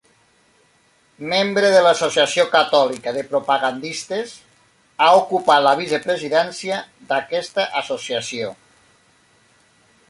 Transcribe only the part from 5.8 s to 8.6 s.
Vicepresidència d'aquesta Associació.